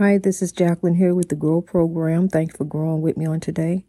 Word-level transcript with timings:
Hi, 0.00 0.16
this 0.16 0.40
is 0.40 0.50
Jacqueline 0.50 0.94
here 0.94 1.14
with 1.14 1.28
the 1.28 1.34
Grow 1.34 1.60
Program. 1.60 2.26
Thank 2.26 2.52
you 2.52 2.56
for 2.56 2.64
growing 2.64 3.02
with 3.02 3.18
me 3.18 3.26
on 3.26 3.38
today. 3.38 3.84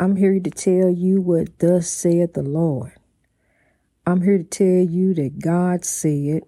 I'm 0.00 0.16
here 0.16 0.40
to 0.40 0.50
tell 0.50 0.90
you 0.90 1.20
what 1.20 1.60
thus 1.60 1.88
said 1.88 2.34
the 2.34 2.42
Lord. 2.42 2.94
I'm 4.04 4.22
here 4.22 4.38
to 4.38 4.42
tell 4.42 4.92
you 4.92 5.14
that 5.14 5.38
God 5.38 5.84
said, 5.84 6.42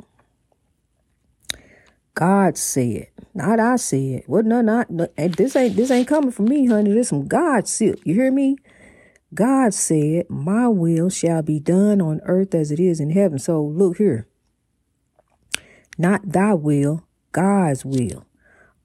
God 2.14 2.58
said, 2.58 3.06
not 3.32 3.60
I 3.60 3.76
said. 3.76 4.24
What? 4.26 4.44
No, 4.44 4.60
not 4.60 4.90
no, 4.90 5.06
eh, 5.16 5.28
this 5.28 5.54
ain't 5.54 5.76
this 5.76 5.92
ain't 5.92 6.08
coming 6.08 6.32
from 6.32 6.46
me, 6.46 6.66
honey. 6.66 6.92
This 6.92 7.10
some 7.10 7.28
God 7.28 7.68
said. 7.68 8.00
You 8.02 8.14
hear 8.14 8.32
me? 8.32 8.56
God 9.32 9.72
said, 9.72 10.28
"My 10.28 10.66
will 10.66 11.10
shall 11.10 11.42
be 11.42 11.60
done 11.60 12.00
on 12.00 12.20
earth 12.24 12.56
as 12.56 12.72
it 12.72 12.80
is 12.80 12.98
in 12.98 13.10
heaven." 13.10 13.38
So 13.38 13.64
look 13.64 13.98
here. 13.98 14.26
Not 15.96 16.32
thy 16.32 16.54
will, 16.54 17.04
God's 17.30 17.84
will. 17.84 18.26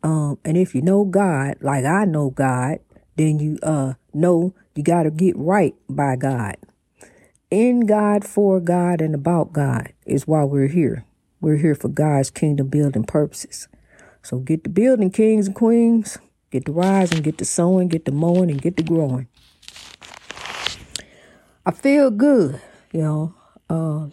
Um, 0.06 0.38
and 0.46 0.56
if 0.56 0.76
you 0.76 0.84
know 0.84 1.04
God, 1.04 1.56
like 1.62 1.84
I 1.84 2.06
know 2.06 2.29
God, 2.29 2.78
then 3.16 3.39
you 3.39 3.57
uh 3.64 3.93
know 4.14 4.54
you 4.75 4.84
got 4.84 5.04
to 5.04 5.10
get 5.10 5.36
right 5.36 5.74
by 5.89 6.16
God. 6.16 6.57
In 7.50 7.88
God, 7.88 8.24
for 8.24 8.60
God, 8.60 9.02
and 9.02 9.15
about 9.15 9.52
God 9.52 9.93
is 10.06 10.28
why 10.28 10.43
we're 10.43 10.68
here. 10.68 11.06
We're 11.42 11.57
here 11.57 11.74
for 11.74 11.88
God's 11.88 12.29
kingdom 12.29 12.68
building 12.68 13.04
purposes. 13.04 13.68
So 14.21 14.38
get 14.38 14.64
the 14.64 14.70
building, 14.70 15.10
kings 15.10 15.48
and 15.48 15.56
queens. 15.56 16.20
Get 16.51 16.65
the 16.65 16.71
rising, 16.71 17.24
get 17.24 17.40
the 17.40 17.46
sowing, 17.46 17.87
get 17.87 18.06
the 18.06 18.12
mowing, 18.12 18.51
and 18.51 18.62
get 18.62 18.78
the 18.78 18.84
growing. 18.84 19.28
I 21.65 21.71
feel 21.71 22.12
good, 22.12 22.62
you 22.93 23.01
know. 23.01 23.36
Uh, 23.68 24.10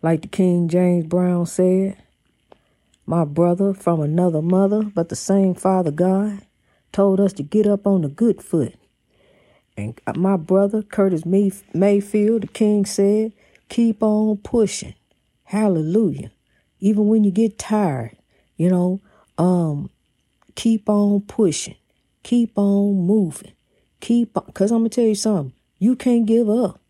like 0.00 0.22
the 0.22 0.28
King 0.28 0.68
James 0.68 1.04
Brown 1.04 1.44
said, 1.44 1.98
my 3.12 3.26
brother 3.26 3.74
from 3.74 4.00
another 4.00 4.40
mother, 4.40 4.82
but 4.82 5.10
the 5.10 5.14
same 5.14 5.54
Father 5.54 5.90
God, 5.90 6.46
told 6.92 7.20
us 7.20 7.34
to 7.34 7.42
get 7.42 7.66
up 7.66 7.86
on 7.86 8.00
the 8.00 8.08
good 8.08 8.40
foot. 8.40 8.74
And 9.76 10.00
my 10.16 10.38
brother, 10.38 10.80
Curtis 10.80 11.26
Mayfield, 11.26 12.42
the 12.42 12.46
king 12.46 12.86
said, 12.86 13.34
keep 13.68 14.02
on 14.02 14.38
pushing. 14.38 14.94
Hallelujah. 15.44 16.30
Even 16.80 17.06
when 17.06 17.22
you 17.22 17.30
get 17.30 17.58
tired, 17.58 18.16
you 18.56 18.70
know, 18.70 19.02
um, 19.36 19.90
keep 20.54 20.88
on 20.88 21.20
pushing. 21.20 21.76
Keep 22.22 22.56
on 22.56 22.94
moving. 22.94 23.52
Keep 24.00 24.38
on, 24.38 24.44
because 24.46 24.70
I'm 24.70 24.78
going 24.78 24.90
to 24.90 24.94
tell 24.94 25.04
you 25.04 25.14
something. 25.14 25.52
You 25.78 25.96
can't 25.96 26.24
give 26.24 26.48
up. 26.48 26.80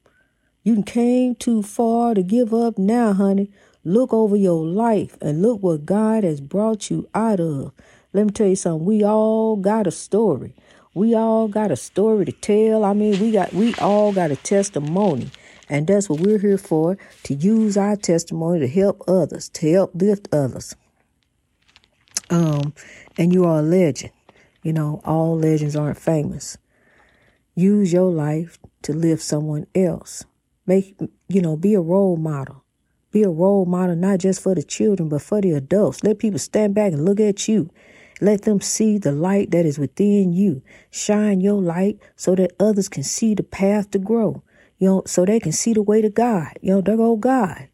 You 0.63 0.85
came 0.85 1.35
too 1.35 1.65
far 1.65 2.15
to 2.15 2.23
give 2.23 2.55
up 2.55 2.79
now, 2.79 3.13
honey. 3.13 3.51
Look 3.85 4.13
over 4.13 4.37
your 4.37 4.65
life 4.65 5.17
and 5.21 5.43
look 5.43 5.63
what 5.63 5.85
God 5.85 6.23
has 6.23 6.41
brought 6.41 6.91
you 6.91 7.09
out 7.15 7.41
of. 7.41 7.73
Let 8.13 8.27
me 8.27 8.33
tell 8.33 8.47
you 8.47 8.57
something. 8.57 8.85
We 8.85 9.03
all 9.03 9.57
got 9.57 9.87
a 9.87 9.91
story. 9.91 10.55
We 10.95 11.15
all 11.15 11.49
got 11.49 11.71
a 11.71 11.77
story 11.77 12.27
to 12.27 12.33
tell. 12.33 12.85
I 12.85 12.93
mean, 12.93 13.19
we 13.19 13.33
got 13.33 13.53
we 13.53 13.75
all 13.75 14.13
got 14.13 14.31
a 14.31 14.37
testimony. 14.37 15.31
And 15.69 15.87
that's 15.87 16.09
what 16.09 16.21
we're 16.21 16.39
here 16.39 16.59
for, 16.59 16.99
to 17.23 17.35
use 17.35 17.77
our 17.79 17.97
testimony 17.97 18.61
to 18.61 18.69
help 18.69 19.03
others, 19.09 19.49
to 19.51 19.73
help 19.73 19.93
lift 19.95 20.29
others. 20.33 20.77
Um, 22.29 22.75
and 23.17 23.33
you 23.33 23.45
are 23.47 23.61
a 23.61 23.63
legend. 23.63 24.13
You 24.63 24.75
know, 24.75 25.01
all 25.05 25.37
legends 25.39 25.75
aren't 25.75 25.99
famous. 25.99 26.59
Use 27.55 27.93
your 27.93 28.11
life 28.11 28.59
to 28.83 28.93
lift 28.93 29.23
someone 29.23 29.67
else. 29.75 30.25
Make 30.67 31.01
you 31.29 31.41
know, 31.41 31.57
be 31.57 31.75
a 31.75 31.81
role 31.81 32.17
model. 32.17 32.62
Be 33.13 33.23
a 33.23 33.29
role 33.29 33.67
model, 33.67 33.95
not 33.95 34.19
just 34.19 34.43
for 34.43 34.55
the 34.55 34.63
children, 34.63 35.09
but 35.09 35.23
for 35.23 35.41
the 35.41 35.53
adults. 35.53 36.03
Let 36.03 36.19
people 36.19 36.39
stand 36.39 36.75
back 36.75 36.93
and 36.93 37.05
look 37.05 37.21
at 37.21 37.47
you. 37.47 37.71
Let 38.23 38.43
them 38.43 38.61
see 38.61 38.99
the 38.99 39.13
light 39.13 39.51
that 39.51 39.67
is 39.67 39.79
within 39.79 40.33
you. 40.33 40.63
Shine 40.91 41.41
your 41.41 41.61
light 41.61 41.99
so 42.17 42.35
that 42.35 42.53
others 42.59 42.89
can 42.89 43.03
see 43.03 43.35
the 43.35 43.43
path 43.43 43.91
to 43.91 43.99
grow. 43.99 44.43
You 44.79 44.89
know, 44.89 45.03
so 45.07 45.25
they 45.25 45.41
can 45.41 45.53
see 45.53 45.75
the 45.75 45.83
way 45.83 46.01
to 46.01 46.09
God. 46.09 46.59
You 46.63 46.75
know, 46.75 46.81
there 46.81 46.97
go 46.97 47.17
God. 47.17 47.69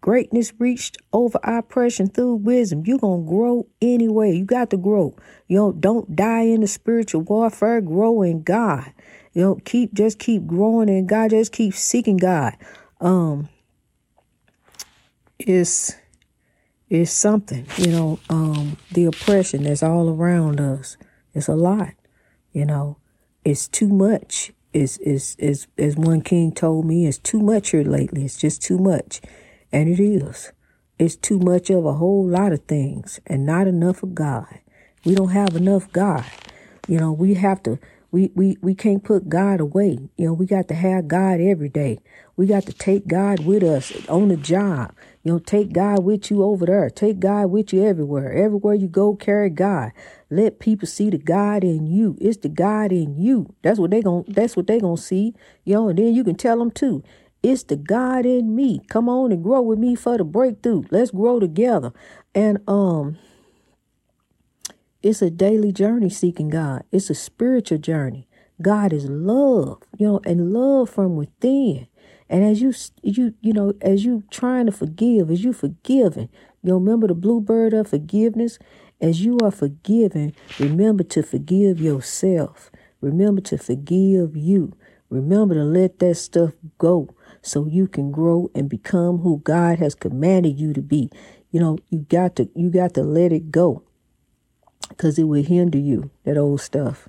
Greatness 0.00 0.52
reached 0.58 0.98
over 1.12 1.38
oppression 1.42 2.08
through 2.08 2.36
wisdom. 2.36 2.82
You're 2.86 2.98
to 2.98 3.24
grow 3.26 3.66
anyway. 3.80 4.36
You 4.36 4.44
got 4.44 4.70
to 4.70 4.76
grow. 4.76 5.16
You 5.46 5.56
know, 5.56 5.72
don't 5.72 6.14
die 6.14 6.42
in 6.42 6.60
the 6.60 6.66
spiritual 6.66 7.22
warfare. 7.22 7.80
Grow 7.80 8.22
in 8.22 8.42
God. 8.42 8.92
You 9.32 9.42
know, 9.42 9.54
keep, 9.64 9.94
just 9.94 10.18
keep 10.18 10.46
growing 10.46 10.88
in 10.88 11.06
God. 11.06 11.30
Just 11.30 11.52
keep 11.52 11.74
seeking 11.74 12.16
God. 12.16 12.56
Um, 13.00 13.48
is 15.38 15.96
is 16.88 17.10
something, 17.10 17.66
you 17.78 17.88
know, 17.90 18.18
um, 18.30 18.76
the 18.92 19.04
oppression 19.06 19.64
that's 19.64 19.82
all 19.82 20.08
around 20.08 20.60
us. 20.60 20.96
It's 21.34 21.48
a 21.48 21.56
lot, 21.56 21.94
you 22.52 22.64
know. 22.64 22.98
It's 23.44 23.68
too 23.68 23.88
much. 23.88 24.52
Is 24.72 24.98
is 24.98 25.36
is 25.38 25.66
as 25.78 25.96
one 25.96 26.20
king 26.20 26.52
told 26.52 26.84
me, 26.84 27.06
it's 27.06 27.18
too 27.18 27.40
much 27.40 27.70
here 27.70 27.82
lately. 27.82 28.24
It's 28.24 28.38
just 28.38 28.62
too 28.62 28.78
much. 28.78 29.20
And 29.72 29.88
it 29.88 30.00
is. 30.00 30.52
It's 30.98 31.16
too 31.16 31.38
much 31.38 31.70
of 31.70 31.84
a 31.84 31.94
whole 31.94 32.26
lot 32.26 32.52
of 32.52 32.64
things 32.64 33.20
and 33.26 33.44
not 33.44 33.66
enough 33.66 34.02
of 34.02 34.14
God. 34.14 34.60
We 35.04 35.14
don't 35.14 35.30
have 35.30 35.54
enough 35.54 35.90
God. 35.92 36.24
You 36.88 36.98
know, 36.98 37.12
we 37.12 37.34
have 37.34 37.62
to 37.64 37.78
we, 38.16 38.30
we, 38.34 38.56
we 38.62 38.74
can't 38.74 39.04
put 39.04 39.28
God 39.28 39.60
away. 39.60 39.98
You 40.16 40.28
know, 40.28 40.32
we 40.32 40.46
got 40.46 40.68
to 40.68 40.74
have 40.74 41.06
God 41.06 41.38
every 41.38 41.68
day. 41.68 41.98
We 42.34 42.46
got 42.46 42.64
to 42.64 42.72
take 42.72 43.06
God 43.06 43.44
with 43.44 43.62
us 43.62 43.92
on 44.08 44.28
the 44.28 44.38
job. 44.38 44.94
You 45.22 45.34
know, 45.34 45.38
take 45.38 45.74
God 45.74 46.02
with 46.02 46.30
you 46.30 46.42
over 46.42 46.64
there. 46.64 46.88
Take 46.88 47.20
God 47.20 47.48
with 47.50 47.74
you 47.74 47.84
everywhere. 47.84 48.32
Everywhere 48.32 48.72
you 48.72 48.88
go, 48.88 49.16
carry 49.16 49.50
God. 49.50 49.92
Let 50.30 50.60
people 50.60 50.88
see 50.88 51.10
the 51.10 51.18
God 51.18 51.62
in 51.62 51.86
you. 51.86 52.16
It's 52.18 52.38
the 52.38 52.48
God 52.48 52.90
in 52.90 53.18
you. 53.18 53.54
That's 53.60 53.78
what 53.78 53.90
they 53.90 54.00
going 54.00 54.24
that's 54.28 54.56
what 54.56 54.66
they 54.66 54.80
gonna 54.80 54.96
see. 54.96 55.34
You 55.64 55.74
know, 55.74 55.88
and 55.90 55.98
then 55.98 56.14
you 56.14 56.24
can 56.24 56.36
tell 56.36 56.58
them 56.58 56.70
too. 56.70 57.04
It's 57.42 57.64
the 57.64 57.76
God 57.76 58.24
in 58.24 58.56
me. 58.56 58.80
Come 58.88 59.10
on 59.10 59.30
and 59.30 59.42
grow 59.42 59.60
with 59.60 59.78
me 59.78 59.94
for 59.94 60.16
the 60.16 60.24
breakthrough. 60.24 60.84
Let's 60.90 61.10
grow 61.10 61.38
together. 61.38 61.92
And 62.34 62.60
um 62.66 63.18
it's 65.06 65.22
a 65.22 65.30
daily 65.30 65.70
journey 65.70 66.10
seeking 66.10 66.48
God. 66.48 66.82
It's 66.90 67.10
a 67.10 67.14
spiritual 67.14 67.78
journey. 67.78 68.26
God 68.60 68.92
is 68.92 69.08
love, 69.08 69.82
you 69.96 70.06
know, 70.08 70.20
and 70.24 70.52
love 70.52 70.90
from 70.90 71.14
within. 71.14 71.86
And 72.28 72.42
as 72.42 72.60
you 72.60 72.74
you 73.04 73.34
you 73.40 73.52
know, 73.52 73.74
as 73.80 74.04
you 74.04 74.24
trying 74.32 74.66
to 74.66 74.72
forgive, 74.72 75.30
as 75.30 75.44
you 75.44 75.52
forgiving, 75.52 76.28
you 76.62 76.70
know, 76.70 76.74
remember 76.74 77.06
the 77.06 77.14
bluebird 77.14 77.72
of 77.72 77.88
forgiveness. 77.88 78.58
As 79.00 79.24
you 79.24 79.38
are 79.44 79.50
forgiven, 79.50 80.34
remember 80.58 81.04
to 81.04 81.22
forgive 81.22 81.80
yourself. 81.80 82.72
Remember 83.00 83.42
to 83.42 83.58
forgive 83.58 84.36
you. 84.36 84.72
Remember 85.10 85.54
to 85.54 85.62
let 85.62 86.00
that 86.00 86.16
stuff 86.16 86.54
go 86.78 87.10
so 87.42 87.66
you 87.66 87.86
can 87.86 88.10
grow 88.10 88.50
and 88.54 88.68
become 88.68 89.18
who 89.18 89.38
God 89.38 89.78
has 89.78 89.94
commanded 89.94 90.58
you 90.58 90.72
to 90.72 90.82
be. 90.82 91.10
You 91.52 91.60
know, 91.60 91.78
you 91.90 92.00
got 92.00 92.34
to 92.36 92.48
you 92.56 92.70
got 92.70 92.94
to 92.94 93.02
let 93.02 93.30
it 93.32 93.52
go 93.52 93.85
because 94.88 95.18
it 95.18 95.24
will 95.24 95.42
hinder 95.42 95.78
you, 95.78 96.10
that 96.24 96.36
old 96.36 96.60
stuff. 96.60 97.08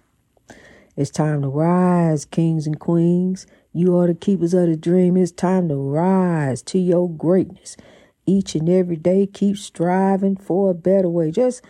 It's 0.95 1.11
time 1.11 1.43
to 1.43 1.47
rise, 1.47 2.25
kings 2.25 2.65
and 2.65 2.79
queens. 2.79 3.45
You 3.71 3.95
are 3.97 4.07
the 4.07 4.15
keepers 4.15 4.53
of 4.55 4.67
the 4.67 4.75
dream. 4.75 5.15
It's 5.15 5.31
time 5.31 5.69
to 5.69 5.75
rise 5.75 6.63
to 6.63 6.79
your 6.79 7.07
greatness. 7.09 7.77
Each 8.25 8.55
and 8.55 8.67
every 8.67 8.95
day, 8.95 9.27
keep 9.27 9.57
striving 9.57 10.35
for 10.35 10.71
a 10.71 10.73
better 10.73 11.07
way. 11.07 11.31
Just, 11.31 11.63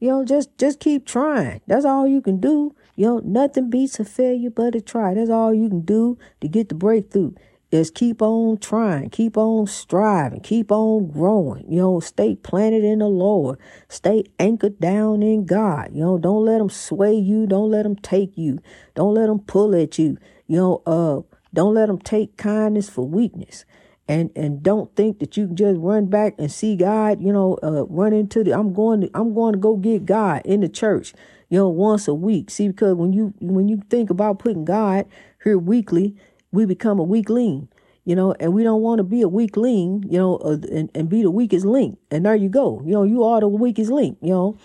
you 0.00 0.08
know, 0.08 0.24
just 0.24 0.58
just 0.58 0.80
keep 0.80 1.06
trying. 1.06 1.60
That's 1.68 1.84
all 1.84 2.08
you 2.08 2.20
can 2.20 2.40
do. 2.40 2.74
You 2.96 3.06
know, 3.06 3.18
nothing 3.24 3.70
beats 3.70 4.00
a 4.00 4.04
failure 4.04 4.50
but 4.50 4.74
a 4.74 4.80
try. 4.80 5.14
That's 5.14 5.30
all 5.30 5.54
you 5.54 5.68
can 5.68 5.82
do 5.82 6.18
to 6.40 6.48
get 6.48 6.68
the 6.68 6.74
breakthrough 6.74 7.32
is 7.72 7.90
keep 7.90 8.20
on 8.20 8.58
trying, 8.58 9.08
keep 9.08 9.36
on 9.38 9.66
striving, 9.66 10.40
keep 10.40 10.70
on 10.70 11.10
growing. 11.10 11.64
You 11.72 11.78
know, 11.78 12.00
stay 12.00 12.36
planted 12.36 12.84
in 12.84 12.98
the 12.98 13.08
Lord, 13.08 13.58
stay 13.88 14.24
anchored 14.38 14.78
down 14.78 15.22
in 15.22 15.46
God. 15.46 15.90
You 15.92 16.02
know, 16.02 16.18
don't 16.18 16.44
let 16.44 16.58
them 16.58 16.68
sway 16.68 17.14
you, 17.14 17.46
don't 17.46 17.70
let 17.70 17.84
them 17.84 17.96
take 17.96 18.36
you, 18.36 18.60
don't 18.94 19.14
let 19.14 19.26
them 19.26 19.40
pull 19.40 19.74
at 19.74 19.98
you. 19.98 20.18
You 20.46 20.56
know, 20.58 20.82
uh, 20.86 21.22
don't 21.54 21.72
let 21.74 21.86
them 21.86 21.98
take 21.98 22.36
kindness 22.36 22.90
for 22.90 23.06
weakness. 23.06 23.64
And, 24.06 24.30
and 24.36 24.62
don't 24.62 24.94
think 24.94 25.20
that 25.20 25.38
you 25.38 25.46
can 25.46 25.56
just 25.56 25.80
run 25.80 26.06
back 26.06 26.34
and 26.38 26.52
see 26.52 26.76
God, 26.76 27.22
you 27.22 27.32
know, 27.32 27.58
uh, 27.62 27.86
run 27.86 28.12
into 28.12 28.44
the, 28.44 28.52
I'm 28.52 28.74
going 28.74 29.02
to, 29.02 29.10
I'm 29.14 29.32
going 29.32 29.54
to 29.54 29.58
go 29.58 29.76
get 29.76 30.04
God 30.04 30.42
in 30.44 30.60
the 30.60 30.68
church, 30.68 31.14
you 31.48 31.56
know, 31.56 31.68
once 31.68 32.06
a 32.08 32.12
week. 32.12 32.50
See, 32.50 32.68
because 32.68 32.96
when 32.96 33.14
you, 33.14 33.32
when 33.40 33.68
you 33.68 33.80
think 33.88 34.10
about 34.10 34.40
putting 34.40 34.66
God 34.66 35.06
here 35.42 35.56
weekly, 35.56 36.16
we 36.52 36.66
become 36.66 36.98
a 36.98 37.02
weakling, 37.02 37.68
you 38.04 38.14
know, 38.14 38.34
and 38.38 38.52
we 38.52 38.62
don't 38.62 38.82
want 38.82 38.98
to 38.98 39.04
be 39.04 39.22
a 39.22 39.28
weakling, 39.28 40.04
you 40.08 40.18
know, 40.18 40.36
uh, 40.36 40.58
and, 40.70 40.90
and 40.94 41.08
be 41.08 41.22
the 41.22 41.30
weakest 41.30 41.64
link. 41.64 41.98
And 42.10 42.26
there 42.26 42.34
you 42.34 42.48
go. 42.48 42.82
You 42.84 42.92
know, 42.92 43.02
you 43.04 43.24
are 43.24 43.40
the 43.40 43.48
weakest 43.48 43.90
link, 43.90 44.18
you 44.20 44.30
know. 44.30 44.58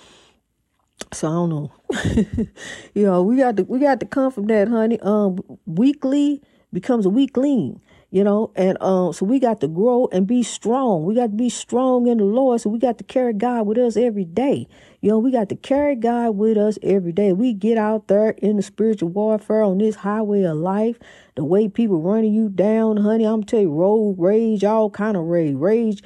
So 1.14 1.28
I 1.28 1.32
don't 1.32 1.50
know. 1.50 1.72
you 2.94 3.04
know, 3.06 3.24
we 3.24 3.38
got 3.38 3.58
to 3.58 3.64
we 3.64 3.80
got 3.80 4.00
to 4.02 4.06
come 4.06 4.32
from 4.32 4.48
that, 4.48 4.68
honey. 4.68 5.00
Um 5.02 5.40
weekly 5.66 6.42
becomes 6.74 7.06
a 7.06 7.10
weakling. 7.10 7.82
You 8.10 8.24
know, 8.24 8.52
and 8.56 8.82
um, 8.82 9.12
so 9.12 9.26
we 9.26 9.38
got 9.40 9.60
to 9.62 9.68
grow 9.68 10.08
and 10.14 10.26
be 10.26 10.42
strong. 10.42 11.04
We 11.04 11.14
got 11.14 11.24
to 11.24 11.38
be 11.38 11.50
strong 11.50 12.08
in 12.08 12.20
the 12.20 12.24
Lord. 12.24 12.62
So 12.62 12.70
we 12.70 12.80
got 12.80 12.98
to 13.00 13.04
carry 13.04 13.34
God 13.34 13.68
with 13.68 13.78
us 13.78 13.98
every 13.98 14.24
day. 14.24 14.68
You 15.02 15.10
know, 15.10 15.20
we 15.20 15.32
got 15.32 15.50
to 15.50 15.56
carry 15.56 15.96
God 15.96 16.32
with 16.32 16.58
us 16.58 16.80
every 16.82 17.12
day. 17.12 17.34
We 17.34 17.54
get 17.54 17.78
out 17.78 18.08
there 18.08 18.30
in 18.30 18.56
the 18.56 18.64
spiritual 18.64 19.10
warfare 19.10 19.62
on 19.62 19.78
this 19.78 19.98
highway 19.98 20.44
of 20.44 20.58
life. 20.58 20.98
The 21.36 21.44
way 21.44 21.68
people 21.68 22.02
running 22.02 22.34
you 22.34 22.50
down, 22.50 22.98
honey, 22.98 23.26
I'm 23.26 23.44
tell 23.44 23.60
you, 23.60 23.72
road 23.72 24.16
rage, 24.18 24.64
all 24.64 24.90
kind 24.90 25.18
of 25.18 25.26
rage, 25.26 25.56
rage, 25.56 26.02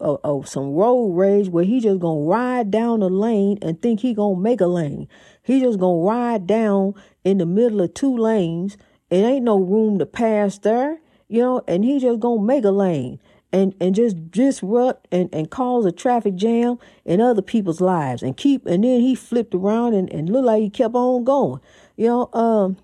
uh, 0.00 0.14
uh, 0.14 0.42
some 0.44 0.72
road 0.72 1.16
rage 1.16 1.48
where 1.48 1.64
he 1.64 1.80
just 1.80 2.00
gonna 2.00 2.20
ride 2.20 2.70
down 2.70 3.00
the 3.00 3.10
lane 3.10 3.58
and 3.60 3.82
think 3.82 4.00
he 4.00 4.14
gonna 4.14 4.40
make 4.40 4.60
a 4.60 4.66
lane. 4.66 5.08
He 5.42 5.60
just 5.60 5.78
gonna 5.78 6.02
ride 6.02 6.46
down 6.46 6.94
in 7.24 7.38
the 7.38 7.46
middle 7.46 7.80
of 7.80 7.92
two 7.92 8.16
lanes. 8.16 8.76
It 9.10 9.16
ain't 9.24 9.44
no 9.44 9.58
room 9.58 9.98
to 9.98 10.06
pass 10.06 10.58
there, 10.58 11.00
you 11.28 11.40
know, 11.40 11.62
and 11.68 11.84
he 11.84 11.98
just 11.98 12.20
gonna 12.20 12.42
make 12.42 12.64
a 12.64 12.70
lane 12.70 13.20
and 13.52 13.74
and 13.80 13.94
just 13.94 14.30
disrupt 14.30 15.08
and 15.12 15.28
and 15.32 15.50
cause 15.50 15.84
a 15.86 15.92
traffic 15.92 16.34
jam 16.34 16.78
in 17.04 17.20
other 17.20 17.42
people's 17.42 17.80
lives 17.80 18.22
and 18.22 18.36
keep 18.36 18.66
and 18.66 18.84
then 18.84 19.00
he 19.00 19.14
flipped 19.14 19.54
around 19.54 19.94
and 19.94 20.12
and 20.12 20.30
looked 20.30 20.46
like 20.46 20.62
he 20.62 20.70
kept 20.70 20.94
on 20.94 21.24
going. 21.24 21.60
You 21.96 22.06
know 22.06 22.30
um 22.32 22.76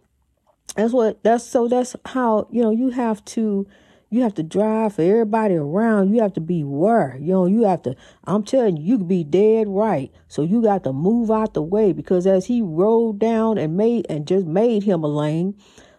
that's 0.76 0.92
what 0.92 1.22
that's 1.22 1.44
so 1.44 1.68
that's 1.68 1.96
how 2.06 2.48
you 2.50 2.62
know 2.62 2.70
you 2.70 2.90
have 2.90 3.24
to 3.26 3.66
you 4.10 4.22
have 4.22 4.34
to 4.34 4.44
drive 4.44 4.94
for 4.94 5.02
everybody 5.02 5.54
around. 5.54 6.14
You 6.14 6.22
have 6.22 6.34
to 6.34 6.40
be 6.40 6.60
aware. 6.60 7.16
You 7.20 7.32
know 7.32 7.46
you 7.46 7.64
have 7.64 7.82
to 7.82 7.96
i'm 8.24 8.44
telling 8.44 8.76
you 8.76 8.84
you 8.84 8.98
could 8.98 9.08
be 9.08 9.24
dead 9.24 9.68
right. 9.68 10.10
So 10.28 10.42
you 10.42 10.62
got 10.62 10.84
to 10.84 10.92
move 10.92 11.30
out 11.30 11.54
the 11.54 11.62
way 11.62 11.92
because 11.92 12.26
as 12.26 12.46
he 12.46 12.62
rolled 12.62 13.18
down 13.18 13.58
and 13.58 13.76
made 13.76 14.06
and 14.08 14.26
just 14.26 14.46
made 14.46 14.84
him 14.84 15.04
a 15.04 15.08
lane 15.08 15.56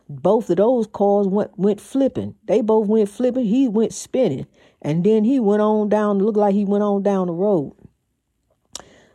both 0.07 0.49
of 0.49 0.57
those 0.57 0.87
cars 0.87 1.27
went 1.27 1.57
went 1.57 1.81
flipping. 1.81 2.35
They 2.45 2.61
both 2.61 2.87
went 2.87 3.09
flipping. 3.09 3.45
He 3.45 3.67
went 3.67 3.93
spinning, 3.93 4.47
and 4.81 5.03
then 5.03 5.23
he 5.23 5.39
went 5.39 5.61
on 5.61 5.89
down. 5.89 6.19
Looked 6.19 6.37
like 6.37 6.53
he 6.53 6.65
went 6.65 6.83
on 6.83 7.01
down 7.01 7.27
the 7.27 7.33
road, 7.33 7.73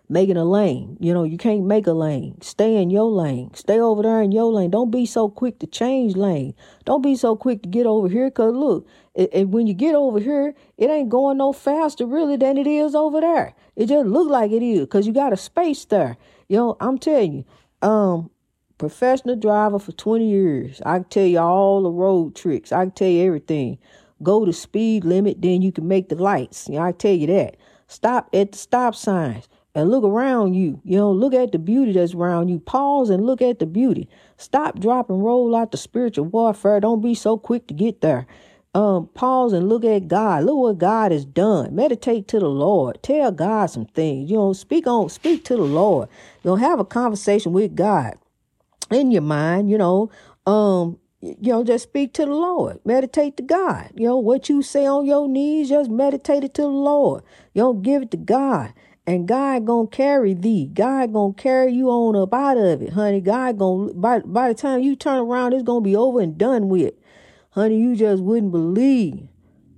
making 0.08 0.36
a 0.36 0.44
lane. 0.44 0.96
You 1.00 1.14
know, 1.14 1.22
you 1.22 1.38
can't 1.38 1.64
make 1.64 1.86
a 1.86 1.92
lane. 1.92 2.40
Stay 2.40 2.76
in 2.76 2.90
your 2.90 3.08
lane. 3.08 3.54
Stay 3.54 3.78
over 3.78 4.02
there 4.02 4.20
in 4.20 4.32
your 4.32 4.52
lane. 4.52 4.70
Don't 4.70 4.90
be 4.90 5.06
so 5.06 5.28
quick 5.28 5.60
to 5.60 5.66
change 5.68 6.16
lane. 6.16 6.54
Don't 6.84 7.02
be 7.02 7.14
so 7.14 7.36
quick 7.36 7.62
to 7.62 7.68
get 7.68 7.86
over 7.86 8.08
here. 8.08 8.28
Cause 8.30 8.52
look, 8.52 8.88
it, 9.14 9.30
it, 9.32 9.48
when 9.48 9.68
you 9.68 9.74
get 9.74 9.94
over 9.94 10.18
here, 10.18 10.54
it 10.76 10.90
ain't 10.90 11.08
going 11.08 11.38
no 11.38 11.52
faster 11.52 12.04
really 12.04 12.36
than 12.36 12.58
it 12.58 12.66
is 12.66 12.96
over 12.96 13.20
there. 13.20 13.54
It 13.76 13.86
just 13.86 14.06
look 14.06 14.28
like 14.28 14.50
it 14.50 14.62
is, 14.62 14.88
cause 14.88 15.06
you 15.06 15.12
got 15.12 15.32
a 15.32 15.36
space 15.36 15.84
there. 15.84 16.16
You 16.48 16.56
know, 16.56 16.76
I'm 16.80 16.98
telling 16.98 17.32
you. 17.32 17.44
Um, 17.88 18.30
professional 18.80 19.36
driver 19.36 19.78
for 19.78 19.92
20 19.92 20.26
years. 20.26 20.80
I 20.86 21.00
can 21.00 21.04
tell 21.04 21.26
you 21.26 21.38
all 21.38 21.82
the 21.82 21.90
road 21.90 22.34
tricks. 22.34 22.72
I 22.72 22.84
can 22.84 22.92
tell 22.92 23.08
you 23.08 23.26
everything. 23.26 23.76
Go 24.22 24.46
to 24.46 24.54
speed 24.54 25.04
limit, 25.04 25.42
then 25.42 25.60
you 25.60 25.70
can 25.70 25.86
make 25.86 26.08
the 26.08 26.14
lights. 26.16 26.66
You 26.66 26.76
know, 26.76 26.84
I 26.84 26.92
tell 26.92 27.12
you 27.12 27.26
that. 27.26 27.58
Stop 27.88 28.30
at 28.32 28.52
the 28.52 28.58
stop 28.58 28.94
signs 28.94 29.50
and 29.74 29.90
look 29.90 30.02
around 30.02 30.54
you. 30.54 30.80
You 30.82 30.96
know, 30.96 31.12
look 31.12 31.34
at 31.34 31.52
the 31.52 31.58
beauty 31.58 31.92
that's 31.92 32.14
around 32.14 32.48
you. 32.48 32.58
Pause 32.58 33.10
and 33.10 33.26
look 33.26 33.42
at 33.42 33.58
the 33.58 33.66
beauty. 33.66 34.08
Stop, 34.38 34.80
drop, 34.80 35.10
and 35.10 35.22
roll 35.22 35.54
out 35.54 35.72
the 35.72 35.76
spiritual 35.76 36.24
warfare. 36.24 36.80
Don't 36.80 37.02
be 37.02 37.14
so 37.14 37.36
quick 37.36 37.66
to 37.66 37.74
get 37.74 38.00
there. 38.00 38.26
Um, 38.74 39.08
pause 39.12 39.52
and 39.52 39.68
look 39.68 39.84
at 39.84 40.08
God. 40.08 40.44
Look 40.44 40.56
what 40.56 40.78
God 40.78 41.12
has 41.12 41.26
done. 41.26 41.74
Meditate 41.74 42.28
to 42.28 42.38
the 42.38 42.48
Lord. 42.48 43.02
Tell 43.02 43.30
God 43.30 43.66
some 43.66 43.84
things. 43.84 44.30
You 44.30 44.38
know, 44.38 44.52
speak 44.54 44.86
on, 44.86 45.10
speak 45.10 45.44
to 45.44 45.56
the 45.56 45.64
Lord. 45.64 46.08
You 46.42 46.52
know, 46.52 46.56
have 46.56 46.80
a 46.80 46.84
conversation 46.86 47.52
with 47.52 47.76
God 47.76 48.16
in 48.90 49.10
your 49.10 49.22
mind, 49.22 49.70
you 49.70 49.78
know, 49.78 50.10
um, 50.46 50.98
you 51.20 51.52
know, 51.52 51.62
just 51.62 51.84
speak 51.84 52.14
to 52.14 52.24
the 52.24 52.34
Lord. 52.34 52.80
Meditate 52.84 53.36
to 53.36 53.42
God. 53.42 53.90
You 53.94 54.06
know, 54.08 54.18
what 54.18 54.48
you 54.48 54.62
say 54.62 54.86
on 54.86 55.04
your 55.04 55.28
knees, 55.28 55.68
just 55.68 55.90
meditate 55.90 56.44
it 56.44 56.54
to 56.54 56.62
the 56.62 56.68
Lord. 56.68 57.22
You 57.52 57.62
know, 57.62 57.72
give 57.74 58.02
it 58.02 58.10
to 58.12 58.16
God. 58.16 58.72
And 59.06 59.26
God 59.26 59.66
gonna 59.66 59.88
carry 59.88 60.34
thee. 60.34 60.70
God 60.72 61.12
gonna 61.12 61.34
carry 61.34 61.72
you 61.72 61.90
on 61.90 62.16
up 62.16 62.32
out 62.32 62.56
of 62.56 62.80
it, 62.82 62.92
honey. 62.92 63.20
God 63.20 63.58
gonna 63.58 63.92
by 63.94 64.20
by 64.20 64.48
the 64.48 64.54
time 64.54 64.80
you 64.82 64.94
turn 64.94 65.18
around, 65.18 65.52
it's 65.52 65.62
gonna 65.62 65.80
be 65.80 65.96
over 65.96 66.20
and 66.20 66.38
done 66.38 66.68
with. 66.68 66.94
Honey, 67.50 67.80
you 67.80 67.96
just 67.96 68.22
wouldn't 68.22 68.52
believe. 68.52 69.26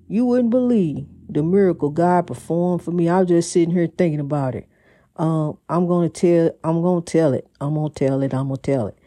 You 0.07 0.27
wouldn't 0.27 0.51
believe 0.51 1.07
the 1.29 1.43
miracle 1.43 1.89
God 1.89 2.27
performed 2.27 2.83
for 2.83 2.91
me. 2.91 3.09
I 3.09 3.21
was 3.21 3.29
just 3.29 3.51
sitting 3.53 3.73
here 3.73 3.87
thinking 3.87 4.21
about 4.21 4.55
it. 4.55 4.69
Um, 5.17 5.59
I'm 5.69 5.87
gonna 5.87 6.11
tell 6.11 6.51
I'm 6.63 6.83
gonna 6.83 7.01
tell 7.01 7.33
it. 7.33 7.49
I'm 7.61 7.75
gonna 7.75 7.91
tell 7.91 8.23
it. 8.23 8.35
I'm 8.35 8.49
gonna 8.49 8.59
tell 8.59 8.89
it 8.89 8.99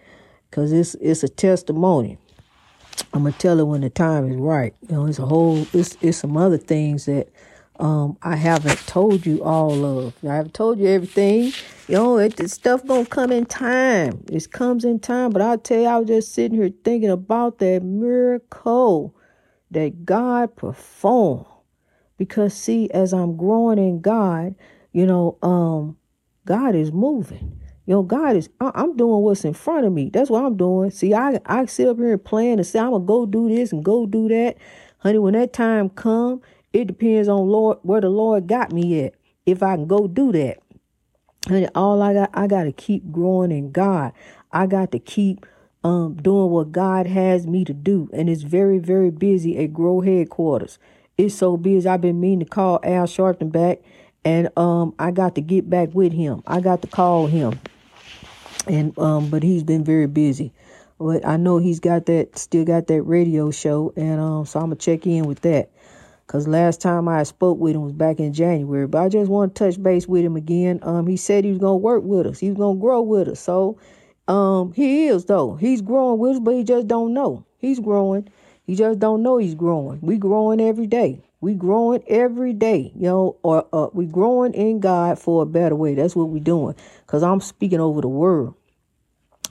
because 0.55 0.71
it's 0.71 0.95
it's 0.95 1.21
a 1.21 1.27
testimony. 1.27 2.17
I'm 3.13 3.23
gonna 3.23 3.33
tell 3.33 3.59
it 3.59 3.67
when 3.67 3.81
the 3.81 3.89
time 3.89 4.31
is 4.31 4.37
right. 4.37 4.73
You 4.87 4.95
know, 4.95 5.05
it's 5.05 5.19
a 5.19 5.25
whole 5.25 5.67
it's 5.73 5.97
it's 5.99 6.17
some 6.19 6.37
other 6.37 6.57
things 6.57 7.07
that 7.07 7.27
um 7.77 8.17
I 8.21 8.37
haven't 8.37 8.79
told 8.87 9.25
you 9.25 9.43
all 9.43 9.83
of. 9.83 10.13
I 10.23 10.35
haven't 10.35 10.53
told 10.53 10.79
you 10.79 10.87
everything. 10.87 11.51
You 11.89 11.95
know, 11.95 12.17
it 12.19 12.37
the 12.37 12.47
stuff 12.47 12.87
gonna 12.87 13.05
come 13.05 13.33
in 13.33 13.45
time. 13.45 14.23
It 14.31 14.49
comes 14.49 14.85
in 14.85 14.99
time. 14.99 15.31
But 15.31 15.41
I'll 15.41 15.57
tell 15.57 15.81
you, 15.81 15.87
I 15.87 15.97
was 15.97 16.07
just 16.07 16.33
sitting 16.33 16.57
here 16.57 16.71
thinking 16.85 17.09
about 17.09 17.57
that 17.57 17.83
miracle 17.83 19.13
that 19.71 20.05
God 20.05 20.55
performed. 20.55 21.47
Because 22.17 22.53
see, 22.53 22.89
as 22.91 23.13
I'm 23.13 23.35
growing 23.35 23.77
in 23.77 23.99
God, 23.99 24.55
you 24.93 25.05
know, 25.05 25.37
um, 25.41 25.97
God 26.45 26.75
is 26.75 26.93
moving. 26.93 27.59
You 27.85 27.93
know, 27.93 28.03
God 28.03 28.35
is, 28.35 28.49
I, 28.59 28.71
am 28.75 28.97
doing 28.97 29.21
what's 29.21 29.45
in 29.45 29.53
front 29.53 29.85
of 29.85 29.93
me. 29.93 30.09
That's 30.09 30.29
what 30.29 30.43
I'm 30.43 30.57
doing. 30.57 30.89
See, 30.89 31.13
I, 31.13 31.39
I 31.45 31.65
sit 31.65 31.87
up 31.87 31.97
here 31.97 32.13
and 32.13 32.23
plan 32.23 32.57
and 32.57 32.65
say, 32.65 32.79
I'm 32.79 32.91
going 32.91 33.03
to 33.03 33.07
go 33.07 33.25
do 33.25 33.49
this 33.49 33.71
and 33.71 33.85
go 33.85 34.07
do 34.07 34.27
that. 34.29 34.57
Honey, 34.99 35.19
when 35.19 35.33
that 35.33 35.53
time 35.53 35.89
come, 35.89 36.41
it 36.73 36.85
depends 36.85 37.27
on 37.27 37.47
Lord, 37.47 37.77
where 37.83 38.01
the 38.01 38.09
Lord 38.09 38.47
got 38.47 38.71
me 38.71 39.03
at. 39.03 39.13
If 39.45 39.61
I 39.61 39.75
can 39.75 39.85
go 39.85 40.07
do 40.07 40.31
that. 40.31 40.57
Honey, 41.47 41.67
all 41.75 42.01
I 42.01 42.13
got, 42.13 42.31
I 42.33 42.47
got 42.47 42.63
to 42.63 42.71
keep 42.71 43.11
growing 43.11 43.51
in 43.51 43.71
God. 43.71 44.13
I 44.51 44.65
got 44.65 44.91
to 44.91 44.99
keep 44.99 45.45
um, 45.83 46.15
doing 46.15 46.49
what 46.49 46.71
God 46.71 47.05
has 47.05 47.45
me 47.45 47.63
to 47.65 47.73
do. 47.73 48.09
And 48.11 48.27
it's 48.27 48.41
very, 48.41 48.79
very 48.79 49.11
busy 49.11 49.59
at 49.63 49.73
Grow 49.73 50.01
headquarters. 50.01 50.79
It's 51.19 51.35
so 51.35 51.55
busy. 51.55 51.87
I've 51.87 52.01
been 52.01 52.19
meaning 52.19 52.39
to 52.39 52.45
call 52.45 52.79
Al 52.83 53.05
Sharpton 53.05 53.51
back 53.51 53.81
and 54.25 54.49
um, 54.57 54.95
I 54.97 55.11
got 55.11 55.35
to 55.35 55.41
get 55.41 55.69
back 55.69 55.89
with 55.93 56.11
him. 56.11 56.41
I 56.47 56.59
got 56.59 56.81
to 56.81 56.87
call 56.87 57.27
him 57.27 57.59
and 58.67 58.97
um, 58.97 59.29
but 59.29 59.43
he's 59.43 59.63
been 59.63 59.83
very 59.83 60.07
busy. 60.07 60.51
But 60.99 61.25
I 61.25 61.37
know 61.37 61.57
he's 61.57 61.79
got 61.79 62.05
that, 62.05 62.37
still 62.37 62.63
got 62.63 62.87
that 62.87 63.01
radio 63.01 63.51
show, 63.51 63.93
and 63.97 64.19
um, 64.19 64.45
so 64.45 64.59
I'm 64.59 64.67
gonna 64.67 64.75
check 64.75 65.05
in 65.05 65.25
with 65.25 65.41
that. 65.41 65.69
Cause 66.27 66.47
last 66.47 66.81
time 66.81 67.07
I 67.07 67.21
spoke 67.23 67.59
with 67.59 67.75
him 67.75 67.83
was 67.83 67.93
back 67.93 68.19
in 68.19 68.33
January, 68.33 68.87
but 68.87 69.03
I 69.03 69.09
just 69.09 69.29
want 69.29 69.53
to 69.53 69.63
touch 69.63 69.81
base 69.81 70.07
with 70.07 70.25
him 70.25 70.35
again. 70.35 70.79
Um, 70.81 71.05
he 71.05 71.17
said 71.17 71.43
he 71.43 71.51
was 71.51 71.59
gonna 71.59 71.77
work 71.77 72.03
with 72.03 72.25
us, 72.25 72.39
he 72.39 72.49
was 72.49 72.57
gonna 72.57 72.79
grow 72.79 73.01
with 73.01 73.27
us. 73.27 73.39
So, 73.39 73.77
um, 74.27 74.73
he 74.73 75.07
is 75.07 75.25
though. 75.25 75.55
He's 75.55 75.81
growing 75.81 76.19
with 76.19 76.37
us, 76.37 76.39
but 76.39 76.55
he 76.55 76.63
just 76.63 76.87
don't 76.87 77.13
know. 77.13 77.45
He's 77.59 77.79
growing. 77.79 78.27
He 78.65 78.75
just 78.75 78.99
don't 78.99 79.21
know 79.21 79.37
he's 79.37 79.53
growing. 79.53 79.99
We 80.01 80.17
growing 80.17 80.59
every 80.59 80.87
day. 80.87 81.21
We 81.45 81.53
growing 81.53 82.03
every 82.07 82.53
day, 82.53 82.91
know, 83.07 83.37
or 83.43 83.67
uh, 83.71 83.89
we 83.93 84.07
growing 84.07 84.55
in 84.55 84.79
God 84.79 85.19
for 85.19 85.43
a 85.43 85.45
better 85.45 85.75
way. 85.75 85.93
That's 85.93 86.15
what 86.15 86.29
we 86.29 86.39
doing. 86.39 86.73
Cause 87.05 87.21
I'm 87.21 87.39
speaking 87.39 87.79
over 87.79 88.01
the 88.01 88.07
world. 88.07 88.55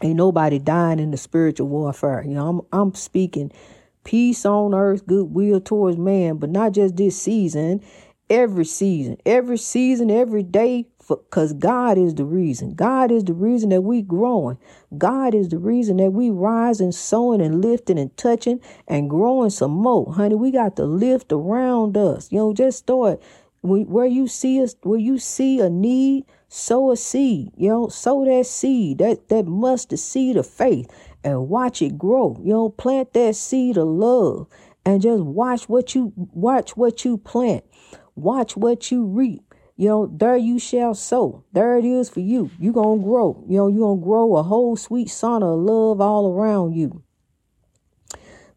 Ain't 0.03 0.17
nobody 0.17 0.59
dying 0.59 0.99
in 0.99 1.13
the 1.13 1.17
spiritual 1.17 1.69
warfare. 1.69 2.25
You 2.27 2.35
know, 2.35 2.49
I'm 2.49 2.61
I'm 2.73 2.95
speaking 2.95 3.53
peace 4.03 4.45
on 4.45 4.75
earth, 4.75 5.07
goodwill 5.07 5.61
towards 5.61 5.97
man, 5.97 6.39
but 6.39 6.51
not 6.51 6.73
just 6.73 6.97
this 6.97 7.17
season, 7.17 7.81
every 8.29 8.65
season, 8.65 9.17
every 9.25 9.57
season, 9.57 10.11
every 10.11 10.43
day, 10.43 10.87
because 11.09 11.53
God 11.53 11.99
is 11.99 12.15
the 12.15 12.25
reason. 12.25 12.75
God 12.75 13.11
is 13.11 13.25
the 13.25 13.35
reason 13.35 13.71
that 13.71 13.83
we 13.83 14.03
growing. 14.03 14.59
God 14.97 15.35
is 15.35 15.49
the 15.49 15.59
reason 15.59 15.99
that 15.99 16.13
we 16.13 16.31
rising, 16.31 16.93
sowing 16.93 17.41
and 17.41 17.61
lifting 17.63 17.99
and 17.99 18.17
touching 18.17 18.61
and 18.89 19.11
growing 19.11 19.51
some 19.51 19.73
more. 19.73 20.13
Honey, 20.13 20.35
we 20.35 20.51
got 20.51 20.77
to 20.77 20.85
lift 20.85 21.33
around 21.33 21.97
us. 21.97 22.31
You 22.33 22.39
know, 22.39 22.53
just 22.53 22.79
start 22.79 23.21
where 23.63 24.07
you 24.07 24.29
see 24.29 24.63
us, 24.63 24.77
where 24.83 24.99
you 24.99 25.19
see 25.19 25.61
a 25.61 25.71
need, 25.71 26.25
sow 26.49 26.93
a 26.93 26.97
seed. 26.97 27.53
You 27.57 27.69
know, 27.69 27.89
sow 27.89 28.25
that 28.25 28.47
seed, 28.47 28.99
that 28.99 29.29
that 29.29 29.47
mustard 29.47 29.99
seed 29.99 30.37
of 30.37 30.47
faith, 30.47 30.91
and 31.23 31.49
watch 31.49 31.81
it 31.81 31.99
grow. 31.99 32.39
You 32.43 32.53
know, 32.53 32.69
plant 32.69 33.15
that 33.15 33.37
seed 33.37 33.79
of 33.79 33.89
love, 33.89 34.49
and 34.85 35.01
just 35.01 35.23
watch 35.23 35.69
what 35.69 35.95
you 35.95 36.13
watch 36.17 36.77
what 36.77 37.05
you 37.05 37.17
plant, 37.17 37.65
watch 38.15 38.57
what 38.57 38.91
you 38.91 39.05
reap. 39.05 39.44
You 39.77 39.89
know, 39.89 40.07
there 40.07 40.37
you 40.37 40.59
shall 40.59 40.95
sow. 40.95 41.45
There 41.53 41.77
it 41.77 41.85
is 41.85 42.09
for 42.09 42.21
you. 42.21 42.51
You 42.59 42.73
gonna 42.73 43.03
grow. 43.03 43.45
You 43.49 43.57
know, 43.57 43.69
you 43.69 43.81
gonna 43.81 44.01
grow 44.01 44.37
a 44.37 44.43
whole 44.43 44.77
sweet 44.77 45.11
son 45.11 45.43
of 45.43 45.59
love 45.59 46.01
all 46.01 46.33
around 46.33 46.75
you. 46.75 47.03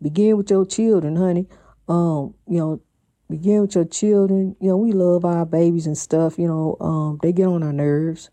Begin 0.01 0.38
with 0.38 0.51
your 0.51 0.65
children, 0.65 1.15
honey. 1.15 1.47
Um, 1.88 2.36
you 2.47 2.59
know, 2.59 2.81
begin 3.29 3.62
with 3.62 3.74
your 3.74 3.86
children. 3.86 4.55
You 4.59 4.69
know, 4.69 4.77
we 4.77 4.91
love 4.91 5.25
our 5.25 5.45
babies 5.45 5.88
and 5.88 5.97
stuff. 5.97 6.38
You 6.38 6.47
know, 6.47 6.77
um, 6.79 7.19
they 7.24 7.33
get 7.33 7.47
on 7.47 7.63
our 7.63 7.74
nerves. 7.74 8.29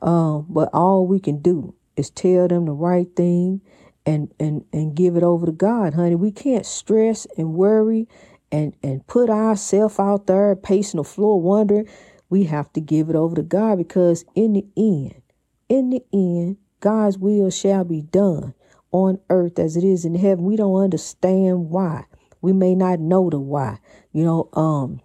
Um, 0.00 0.46
but 0.48 0.70
all 0.72 1.06
we 1.06 1.20
can 1.20 1.42
do 1.42 1.74
is 1.96 2.08
tell 2.10 2.48
them 2.48 2.64
the 2.64 2.72
right 2.72 3.08
thing 3.14 3.60
and 4.06 4.32
and 4.40 4.64
and 4.72 4.94
give 4.94 5.16
it 5.16 5.22
over 5.22 5.46
to 5.46 5.52
God, 5.52 5.94
honey. 5.94 6.14
We 6.14 6.32
can't 6.32 6.66
stress 6.66 7.26
and 7.36 7.54
worry 7.54 8.08
and 8.50 8.74
and 8.82 9.06
put 9.06 9.30
ourselves 9.30 9.98
out 9.98 10.26
there 10.26 10.56
pacing 10.56 10.98
the 10.98 11.04
floor 11.04 11.40
wondering. 11.40 11.88
We 12.32 12.44
have 12.44 12.72
to 12.72 12.80
give 12.80 13.10
it 13.10 13.14
over 13.14 13.36
to 13.36 13.42
God 13.42 13.76
because 13.76 14.24
in 14.34 14.54
the 14.54 14.64
end, 14.74 15.20
in 15.68 15.90
the 15.90 16.02
end, 16.14 16.56
God's 16.80 17.18
will 17.18 17.50
shall 17.50 17.84
be 17.84 18.00
done 18.00 18.54
on 18.90 19.20
earth 19.28 19.58
as 19.58 19.76
it 19.76 19.84
is 19.84 20.06
in 20.06 20.14
heaven. 20.14 20.46
We 20.46 20.56
don't 20.56 20.80
understand 20.80 21.68
why. 21.68 22.06
We 22.40 22.54
may 22.54 22.74
not 22.74 23.00
know 23.00 23.28
the 23.28 23.38
why. 23.38 23.80
You 24.12 24.24
know, 24.24 24.48
um, 24.54 25.02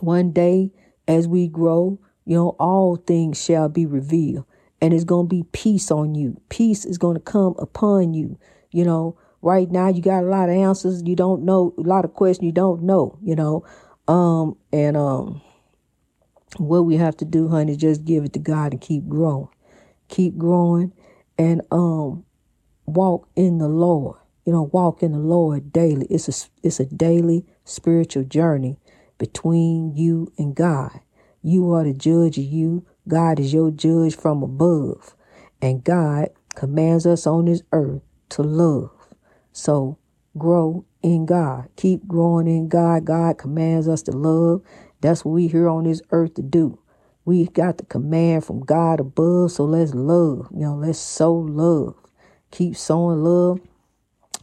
one 0.00 0.32
day 0.32 0.72
as 1.06 1.28
we 1.28 1.46
grow, 1.46 2.00
you 2.24 2.34
know, 2.34 2.56
all 2.58 2.96
things 2.96 3.40
shall 3.40 3.68
be 3.68 3.86
revealed 3.86 4.44
and 4.80 4.92
it's 4.92 5.04
going 5.04 5.28
to 5.28 5.36
be 5.36 5.44
peace 5.52 5.92
on 5.92 6.16
you. 6.16 6.40
Peace 6.48 6.84
is 6.84 6.98
going 6.98 7.14
to 7.14 7.22
come 7.22 7.54
upon 7.60 8.14
you. 8.14 8.36
You 8.72 8.84
know, 8.84 9.16
right 9.42 9.70
now 9.70 9.90
you 9.90 10.02
got 10.02 10.24
a 10.24 10.26
lot 10.26 10.48
of 10.48 10.56
answers 10.56 11.04
you 11.06 11.14
don't 11.14 11.44
know, 11.44 11.72
a 11.78 11.82
lot 11.82 12.04
of 12.04 12.14
questions 12.14 12.44
you 12.44 12.50
don't 12.50 12.82
know, 12.82 13.16
you 13.22 13.36
know. 13.36 13.64
Um, 14.08 14.56
and 14.72 14.96
um, 14.96 15.40
what 16.58 16.82
we 16.82 16.96
have 16.96 17.16
to 17.18 17.24
do, 17.24 17.48
honey, 17.48 17.76
just 17.76 18.04
give 18.04 18.24
it 18.24 18.32
to 18.34 18.38
God 18.38 18.72
and 18.72 18.80
keep 18.80 19.08
growing. 19.08 19.48
Keep 20.08 20.36
growing 20.36 20.92
and 21.38 21.62
um 21.70 22.24
walk 22.86 23.28
in 23.36 23.58
the 23.58 23.68
Lord. 23.68 24.18
You 24.44 24.52
know, 24.52 24.70
walk 24.72 25.02
in 25.02 25.12
the 25.12 25.18
Lord 25.18 25.72
daily. 25.72 26.06
It's 26.10 26.28
a 26.28 26.48
it's 26.62 26.80
a 26.80 26.86
daily 26.86 27.44
spiritual 27.64 28.24
journey 28.24 28.78
between 29.18 29.96
you 29.96 30.32
and 30.36 30.54
God. 30.54 31.00
You 31.42 31.72
are 31.72 31.84
the 31.84 31.94
judge 31.94 32.38
of 32.38 32.44
you. 32.44 32.86
God 33.08 33.40
is 33.40 33.52
your 33.52 33.70
judge 33.70 34.16
from 34.16 34.42
above. 34.42 35.14
And 35.60 35.82
God 35.82 36.30
commands 36.54 37.06
us 37.06 37.26
on 37.26 37.46
this 37.46 37.62
earth 37.72 38.02
to 38.30 38.42
love. 38.42 38.90
So 39.52 39.98
grow 40.36 40.84
in 41.02 41.26
God. 41.26 41.68
Keep 41.76 42.06
growing 42.06 42.46
in 42.46 42.68
God. 42.68 43.04
God 43.04 43.38
commands 43.38 43.88
us 43.88 44.02
to 44.02 44.12
love. 44.12 44.62
That's 45.02 45.24
what 45.24 45.32
we 45.32 45.48
here 45.48 45.68
on 45.68 45.84
this 45.84 46.00
earth 46.10 46.34
to 46.34 46.42
do. 46.42 46.78
We 47.24 47.46
got 47.46 47.78
the 47.78 47.84
command 47.84 48.44
from 48.44 48.60
God 48.60 49.00
above. 49.00 49.52
So 49.52 49.64
let's 49.64 49.94
love. 49.94 50.48
You 50.52 50.60
know, 50.60 50.76
let's 50.76 50.98
sow 50.98 51.34
love. 51.34 51.94
Keep 52.50 52.76
sowing 52.76 53.22
love. 53.22 53.60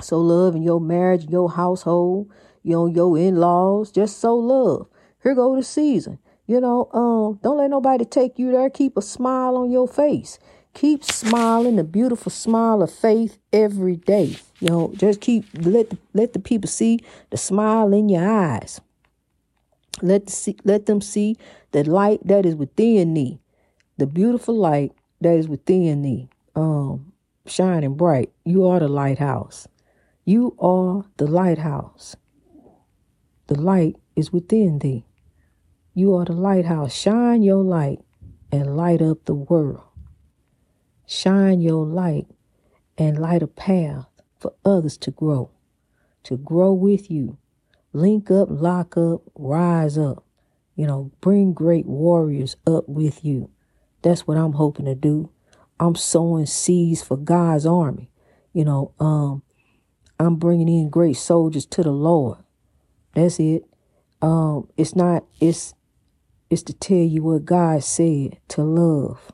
Sow 0.01 0.19
love 0.19 0.55
in 0.55 0.63
your 0.63 0.79
marriage, 0.79 1.29
your 1.29 1.49
household, 1.49 2.29
you 2.63 2.71
know, 2.71 2.87
your 2.87 3.17
in-laws. 3.17 3.91
Just 3.91 4.19
sow 4.19 4.35
love. 4.35 4.87
Here 5.23 5.35
go 5.35 5.55
the 5.55 5.63
season. 5.63 6.19
You 6.47 6.59
know, 6.59 6.89
um, 6.93 7.39
don't 7.43 7.57
let 7.57 7.69
nobody 7.69 8.05
take 8.05 8.39
you 8.39 8.51
there. 8.51 8.69
Keep 8.69 8.97
a 8.97 9.01
smile 9.01 9.55
on 9.55 9.71
your 9.71 9.87
face. 9.87 10.39
Keep 10.73 11.03
smiling, 11.03 11.75
the 11.75 11.83
beautiful 11.83 12.31
smile 12.31 12.81
of 12.81 12.91
faith 12.91 13.37
every 13.51 13.97
day. 13.97 14.37
You 14.59 14.69
know, 14.69 14.93
just 14.95 15.21
keep 15.21 15.45
let 15.53 15.89
the, 15.89 15.97
let 16.13 16.33
the 16.33 16.39
people 16.39 16.69
see 16.69 16.99
the 17.29 17.37
smile 17.37 17.93
in 17.93 18.09
your 18.09 18.27
eyes. 18.27 18.81
Let 20.01 20.29
see, 20.29 20.55
let 20.63 20.85
them 20.85 21.01
see 21.01 21.37
the 21.71 21.83
light 21.83 22.19
that 22.25 22.45
is 22.45 22.55
within 22.55 23.13
thee, 23.13 23.39
the 23.97 24.07
beautiful 24.07 24.55
light 24.55 24.93
that 25.21 25.35
is 25.35 25.47
within 25.47 26.01
thee, 26.01 26.29
um, 26.55 27.11
shining 27.45 27.95
bright. 27.95 28.31
You 28.45 28.65
are 28.67 28.79
the 28.79 28.87
lighthouse. 28.87 29.67
You 30.25 30.55
are 30.59 31.05
the 31.17 31.27
lighthouse. 31.27 32.15
The 33.47 33.59
light 33.59 33.95
is 34.15 34.31
within 34.31 34.79
thee. 34.79 35.05
You 35.95 36.15
are 36.15 36.25
the 36.25 36.33
lighthouse. 36.33 36.93
Shine 36.93 37.41
your 37.41 37.63
light 37.63 37.99
and 38.51 38.77
light 38.77 39.01
up 39.01 39.25
the 39.25 39.33
world. 39.33 39.81
Shine 41.07 41.59
your 41.59 41.85
light 41.85 42.27
and 42.95 43.17
light 43.17 43.41
a 43.41 43.47
path 43.47 44.05
for 44.37 44.53
others 44.63 44.97
to 44.99 45.09
grow, 45.09 45.49
to 46.23 46.37
grow 46.37 46.71
with 46.71 47.09
you. 47.09 47.38
Link 47.93 48.29
up, 48.29 48.47
lock 48.51 48.97
up, 48.97 49.21
rise 49.35 49.97
up. 49.97 50.23
You 50.75 50.87
know, 50.87 51.11
bring 51.21 51.53
great 51.53 51.85
warriors 51.85 52.55
up 52.65 52.87
with 52.87 53.25
you. 53.25 53.49
That's 54.01 54.25
what 54.27 54.37
I'm 54.37 54.53
hoping 54.53 54.85
to 54.85 54.95
do. 54.95 55.29
I'm 55.79 55.95
sowing 55.95 56.45
seeds 56.45 57.01
for 57.01 57.17
God's 57.17 57.65
army. 57.65 58.09
You 58.53 58.65
know, 58.65 58.93
um, 58.99 59.43
I'm 60.19 60.35
bringing 60.35 60.67
in 60.67 60.89
great 60.89 61.17
soldiers 61.17 61.65
to 61.67 61.83
the 61.83 61.91
Lord. 61.91 62.37
That's 63.13 63.39
it. 63.39 63.65
Um, 64.21 64.69
it's 64.77 64.95
not. 64.95 65.25
It's 65.39 65.73
it's 66.49 66.63
to 66.63 66.73
tell 66.73 66.97
you 66.97 67.23
what 67.23 67.45
God 67.45 67.83
said 67.83 68.37
to 68.49 68.63
love. 68.63 69.31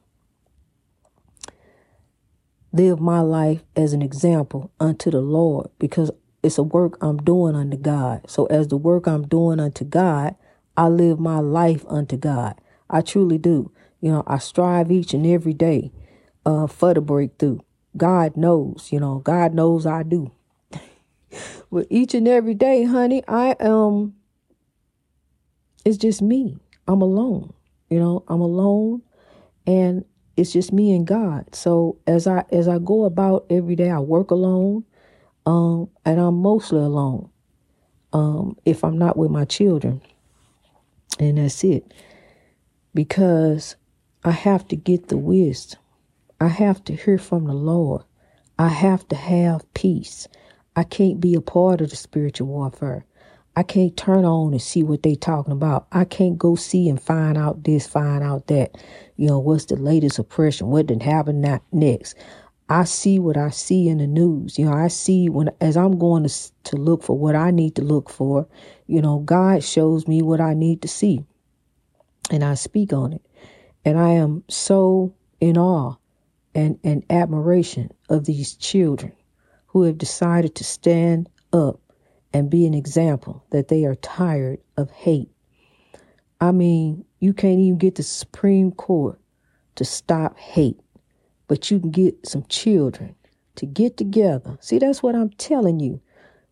Live 2.73 2.99
my 2.99 3.21
life 3.21 3.63
as 3.75 3.93
an 3.93 4.01
example 4.01 4.71
unto 4.79 5.09
the 5.09 5.21
Lord 5.21 5.69
because 5.79 6.11
it's 6.45 6.57
a 6.57 6.63
work 6.63 6.97
I'm 7.01 7.17
doing 7.17 7.55
unto 7.55 7.77
God. 7.77 8.29
So, 8.29 8.45
as 8.45 8.67
the 8.67 8.77
work 8.77 9.07
I'm 9.07 9.27
doing 9.27 9.59
unto 9.59 9.83
God, 9.83 10.35
I 10.77 10.87
live 10.87 11.19
my 11.19 11.39
life 11.39 11.83
unto 11.87 12.17
God. 12.17 12.55
I 12.89 13.01
truly 13.01 13.37
do. 13.37 13.71
You 14.01 14.11
know, 14.11 14.23
I 14.27 14.37
strive 14.37 14.91
each 14.91 15.13
and 15.13 15.25
every 15.25 15.53
day 15.53 15.91
uh, 16.45 16.67
for 16.67 16.93
the 16.93 17.01
breakthrough. 17.01 17.59
God 17.97 18.37
knows, 18.37 18.89
you 18.91 18.99
know, 18.99 19.19
God 19.19 19.53
knows 19.53 19.85
I 19.85 20.03
do. 20.03 20.31
but 21.71 21.87
each 21.89 22.13
and 22.13 22.27
every 22.27 22.53
day, 22.53 22.83
honey, 22.83 23.23
I 23.27 23.55
am, 23.59 23.71
um, 23.71 24.15
it's 25.83 25.97
just 25.97 26.21
me. 26.21 26.57
I'm 26.87 27.01
alone. 27.01 27.53
You 27.89 27.99
know, 27.99 28.23
I'm 28.27 28.41
alone 28.41 29.01
and 29.65 30.05
it's 30.37 30.53
just 30.53 30.73
me 30.73 30.93
and 30.95 31.07
God. 31.07 31.53
So 31.55 31.97
as 32.07 32.27
I 32.27 32.43
as 32.51 32.67
I 32.67 32.79
go 32.79 33.05
about 33.05 33.45
every 33.49 33.75
day, 33.75 33.89
I 33.89 33.99
work 33.99 34.31
alone. 34.31 34.83
Um, 35.45 35.89
and 36.05 36.19
I'm 36.19 36.35
mostly 36.35 36.79
alone. 36.79 37.29
Um, 38.13 38.57
if 38.65 38.83
I'm 38.83 38.97
not 38.97 39.17
with 39.17 39.31
my 39.31 39.45
children. 39.45 40.01
And 41.19 41.37
that's 41.37 41.63
it. 41.63 41.93
Because 42.93 43.75
I 44.23 44.31
have 44.31 44.67
to 44.69 44.75
get 44.75 45.07
the 45.07 45.17
wisdom. 45.17 45.79
I 46.39 46.47
have 46.47 46.83
to 46.85 46.95
hear 46.95 47.17
from 47.17 47.45
the 47.45 47.53
Lord. 47.53 48.03
I 48.57 48.69
have 48.69 49.07
to 49.09 49.15
have 49.15 49.71
peace. 49.73 50.27
I 50.75 50.83
can't 50.83 51.19
be 51.19 51.35
a 51.35 51.41
part 51.41 51.81
of 51.81 51.89
the 51.89 51.95
spiritual 51.95 52.47
warfare. 52.47 53.05
I 53.57 53.63
can't 53.63 53.95
turn 53.95 54.25
on 54.25 54.51
and 54.51 54.61
see 54.61 54.83
what 54.83 55.03
they 55.03 55.15
talking 55.15 55.53
about. 55.53 55.87
I 55.91 56.03
can't 56.03 56.37
go 56.37 56.55
see 56.55 56.89
and 56.89 57.01
find 57.01 57.37
out 57.37 57.63
this, 57.63 57.87
find 57.87 58.21
out 58.21 58.47
that. 58.47 58.75
You 59.15 59.27
know, 59.27 59.39
what's 59.39 59.65
the 59.65 59.77
latest 59.77 60.19
oppression? 60.19 60.67
What 60.67 60.87
did 60.87 61.01
happen 61.01 61.41
next? 61.71 62.15
I 62.67 62.85
see 62.85 63.19
what 63.19 63.37
I 63.37 63.49
see 63.49 63.89
in 63.89 63.99
the 63.99 64.07
news. 64.07 64.57
You 64.57 64.65
know, 64.65 64.73
I 64.73 64.87
see 64.87 65.29
when 65.29 65.49
as 65.61 65.77
I'm 65.77 65.99
going 65.99 66.27
to 66.27 66.51
to 66.63 66.75
look 66.75 67.03
for 67.03 67.17
what 67.17 67.35
I 67.35 67.51
need 67.51 67.75
to 67.75 67.83
look 67.83 68.09
for. 68.09 68.47
You 68.87 69.01
know, 69.01 69.19
God 69.19 69.63
shows 69.63 70.07
me 70.07 70.21
what 70.21 70.41
I 70.41 70.53
need 70.53 70.81
to 70.81 70.87
see, 70.87 71.23
and 72.31 72.43
I 72.43 72.55
speak 72.55 72.91
on 72.91 73.13
it. 73.13 73.21
And 73.83 73.99
I 73.99 74.09
am 74.09 74.43
so 74.49 75.13
in 75.39 75.57
awe 75.57 75.95
and 76.55 76.79
and 76.83 77.03
admiration 77.09 77.91
of 78.09 78.25
these 78.25 78.55
children 78.55 79.11
who 79.67 79.83
have 79.83 79.97
decided 79.97 80.55
to 80.55 80.63
stand 80.63 81.29
up 81.53 81.79
and 82.33 82.49
be 82.49 82.65
an 82.65 82.73
example 82.73 83.45
that 83.51 83.67
they 83.67 83.85
are 83.85 83.95
tired 83.95 84.59
of 84.77 84.89
hate. 84.89 85.29
I 86.41 86.51
mean, 86.51 87.05
you 87.19 87.33
can't 87.33 87.59
even 87.59 87.77
get 87.77 87.95
the 87.95 88.03
Supreme 88.03 88.71
Court 88.71 89.19
to 89.75 89.85
stop 89.85 90.37
hate, 90.37 90.79
but 91.47 91.69
you 91.69 91.79
can 91.79 91.91
get 91.91 92.27
some 92.27 92.45
children 92.49 93.15
to 93.55 93.65
get 93.65 93.97
together. 93.97 94.57
See, 94.61 94.79
that's 94.79 95.01
what 95.01 95.15
I'm 95.15 95.29
telling 95.31 95.79
you. 95.79 96.01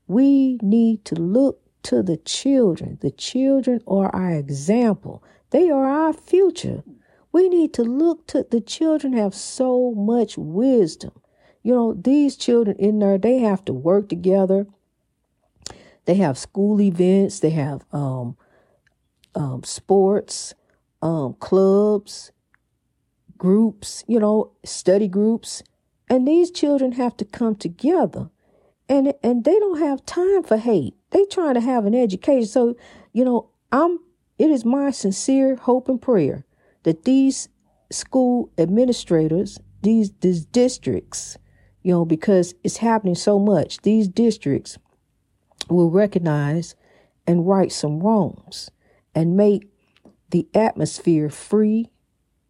We 0.08 0.58
need 0.62 1.06
to 1.06 1.16
look 1.16 1.60
to 1.84 2.02
the 2.02 2.18
children. 2.18 2.98
The 3.02 3.12
children 3.12 3.82
are 3.88 4.14
our 4.16 4.34
example, 4.34 5.24
they 5.50 5.70
are 5.70 5.88
our 5.88 6.14
future. 6.14 6.84
We 7.32 7.50
need 7.50 7.74
to 7.74 7.84
look 7.84 8.28
to 8.28 8.46
the 8.50 8.62
children 8.62 9.14
have 9.14 9.34
so 9.34 9.92
much 9.96 10.38
wisdom. 10.38 11.14
You 11.64 11.74
know, 11.74 11.94
these 11.94 12.36
children 12.36 12.78
in 12.78 13.00
there, 13.00 13.18
they 13.18 13.40
have 13.40 13.66
to 13.66 13.74
work 13.74 14.08
together 14.08 14.68
they 16.06 16.16
have 16.16 16.38
school 16.38 16.82
events, 16.82 17.40
they 17.40 17.52
have 17.52 17.86
um, 17.92 18.36
um, 19.36 19.64
sports, 19.64 20.54
um, 21.02 21.36
clubs, 21.40 22.32
groups, 23.38 24.04
you 24.08 24.20
know, 24.20 24.52
study 24.64 25.08
groups. 25.08 25.64
And 26.10 26.28
these 26.28 26.52
children 26.52 26.94
have 26.94 27.18
to 27.18 27.26
come 27.26 27.56
together. 27.56 28.30
And, 28.90 29.14
and 29.24 29.44
they 29.44 29.58
don't 29.60 29.80
have 29.80 30.06
time 30.06 30.44
for 30.44 30.58
hate. 30.58 30.96
They 31.12 31.26
trying 31.26 31.54
to 31.56 31.62
have 31.62 31.86
an 31.86 31.96
education. 31.96 32.46
So, 32.46 32.76
you 33.14 33.24
know, 33.24 33.50
I'm 33.72 34.00
it 34.38 34.50
is 34.50 34.66
my 34.66 34.92
sincere 34.92 35.56
hope 35.56 35.88
and 35.88 36.02
prayer 36.02 36.46
that 36.84 37.04
these 37.04 37.50
school 37.92 38.52
administrators, 38.58 39.60
these 39.82 40.12
these 40.22 40.46
districts, 40.46 41.38
you 41.82 41.92
know, 41.92 42.06
because 42.06 42.54
it's 42.64 42.78
happening 42.78 43.16
so 43.16 43.40
much, 43.40 43.82
these 43.82 44.08
districts 44.08 44.78
will 45.70 45.90
recognize 45.90 46.76
and 47.26 47.48
right 47.48 47.72
some 47.72 48.00
wrongs 48.02 48.70
and 49.16 49.38
make 49.38 49.70
the 50.32 50.48
atmosphere 50.54 51.30
free, 51.30 51.90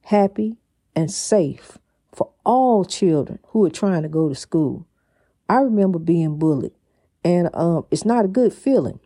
happy, 0.05 0.57
and 0.95 1.11
safe 1.11 1.77
for 2.13 2.29
all 2.45 2.85
children 2.85 3.39
who 3.47 3.65
are 3.65 3.69
trying 3.69 4.03
to 4.03 4.09
go 4.09 4.29
to 4.29 4.35
school. 4.35 4.87
I 5.49 5.57
remember 5.57 5.99
being 5.99 6.37
bullied, 6.37 6.73
and 7.23 7.49
um, 7.53 7.85
it's 7.91 8.05
not 8.05 8.25
a 8.25 8.29
good 8.29 8.53
feeling. 8.53 8.99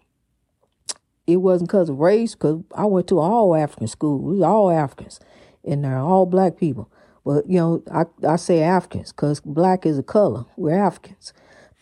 It 1.25 1.37
wasn't 1.37 1.69
because 1.69 1.89
of 1.89 1.97
race, 1.97 2.35
because 2.35 2.63
I 2.75 2.85
went 2.85 3.07
to 3.07 3.19
all 3.19 3.55
African 3.55 3.87
school. 3.87 4.19
We 4.19 4.43
all 4.43 4.71
Africans, 4.71 5.19
and 5.65 5.83
they're 5.83 5.97
all 5.97 6.25
black 6.25 6.57
people. 6.57 6.91
But 7.25 7.49
you 7.49 7.57
know, 7.57 7.83
I 7.91 8.05
I 8.25 8.37
say 8.37 8.61
Africans 8.61 9.11
because 9.11 9.41
black 9.41 9.85
is 9.85 9.97
a 9.97 10.03
color. 10.03 10.45
We're 10.55 10.77
Africans, 10.77 11.33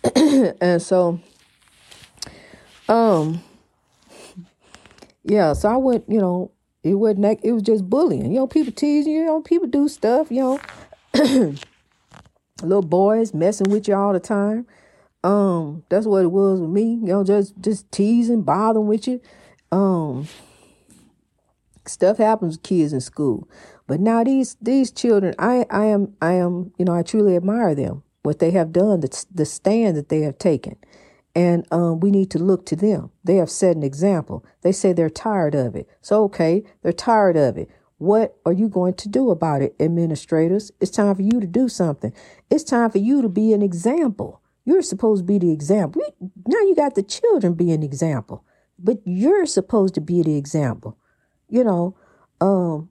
and 0.15 0.81
so, 0.81 1.19
um, 2.89 3.43
yeah. 5.23 5.53
So 5.53 5.69
I 5.69 5.77
went. 5.77 6.05
You 6.07 6.19
know, 6.19 6.51
it 6.85 6.95
wasn't. 6.95 7.39
It 7.43 7.51
was 7.51 7.63
just 7.63 7.89
bullying. 7.89 8.31
You 8.31 8.39
know, 8.39 8.47
people 8.47 8.71
tease 8.71 9.05
you. 9.05 9.13
You 9.13 9.25
know, 9.25 9.41
people 9.41 9.67
do 9.67 9.87
stuff. 9.87 10.31
You 10.31 10.59
know. 11.13 11.53
little 12.61 12.81
boys 12.81 13.33
messing 13.33 13.69
with 13.69 13.87
you 13.87 13.95
all 13.95 14.13
the 14.13 14.19
time. 14.19 14.65
Um, 15.23 15.83
that's 15.89 16.05
what 16.05 16.23
it 16.23 16.31
was 16.31 16.61
with 16.61 16.69
me. 16.69 16.93
You 16.93 17.07
know, 17.07 17.23
just 17.23 17.59
just 17.59 17.91
teasing, 17.91 18.43
bothering 18.43 18.87
with 18.87 19.07
you. 19.07 19.21
Um, 19.71 20.27
stuff 21.85 22.17
happens 22.17 22.57
to 22.57 22.61
kids 22.61 22.93
in 22.93 23.01
school, 23.01 23.49
but 23.87 23.99
now 23.99 24.23
these 24.23 24.55
these 24.61 24.91
children, 24.91 25.33
I 25.39 25.65
I 25.69 25.85
am 25.85 26.15
I 26.21 26.33
am 26.33 26.71
you 26.77 26.85
know 26.85 26.93
I 26.93 27.01
truly 27.01 27.35
admire 27.35 27.73
them 27.73 28.03
what 28.23 28.39
they 28.39 28.51
have 28.51 28.71
done, 28.71 28.99
the 28.99 29.25
the 29.33 29.45
stand 29.45 29.97
that 29.97 30.09
they 30.09 30.21
have 30.21 30.37
taken, 30.37 30.77
and 31.35 31.67
um, 31.71 31.99
we 31.99 32.11
need 32.11 32.31
to 32.31 32.39
look 32.39 32.65
to 32.67 32.75
them. 32.75 33.11
They 33.23 33.35
have 33.35 33.49
set 33.51 33.75
an 33.75 33.83
example. 33.83 34.45
They 34.61 34.71
say 34.71 34.93
they're 34.93 35.09
tired 35.09 35.55
of 35.55 35.75
it. 35.75 35.89
So 36.01 36.23
okay, 36.25 36.63
they're 36.81 36.93
tired 36.93 37.37
of 37.37 37.57
it. 37.57 37.69
What 37.97 38.37
are 38.45 38.53
you 38.53 38.69
going 38.69 38.95
to 38.95 39.09
do 39.09 39.31
about 39.31 39.61
it, 39.61 39.75
administrators? 39.79 40.71
It's 40.81 40.91
time 40.91 41.15
for 41.15 41.21
you 41.21 41.39
to 41.39 41.47
do 41.47 41.69
something. 41.69 42.13
It's 42.49 42.63
time 42.63 42.91
for 42.91 42.97
you 42.97 43.21
to 43.21 43.29
be 43.29 43.53
an 43.53 43.61
example. 43.61 44.41
You're 44.65 44.81
supposed 44.81 45.21
to 45.21 45.25
be 45.25 45.37
the 45.37 45.51
example. 45.51 46.01
Now 46.47 46.59
you 46.59 46.75
got 46.75 46.95
the 46.95 47.03
children 47.03 47.53
be 47.53 47.71
an 47.71 47.83
example, 47.83 48.43
but 48.79 48.97
you're 49.05 49.45
supposed 49.45 49.93
to 49.95 50.01
be 50.01 50.23
the 50.23 50.37
example. 50.37 50.97
You 51.49 51.63
know, 51.63 51.95
um, 52.41 52.89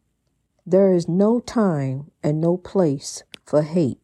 there 0.66 0.92
is 0.92 1.08
no 1.08 1.40
time 1.40 2.10
and 2.22 2.40
no 2.40 2.56
place 2.56 3.24
for 3.44 3.62
hate. 3.62 3.98